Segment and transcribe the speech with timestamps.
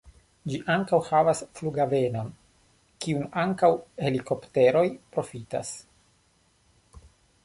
[0.51, 2.31] Ĝi ankaŭ havas flughavenon,
[3.05, 3.69] kiun ankaŭ
[4.05, 4.85] helikopteroj
[5.17, 5.75] profitas.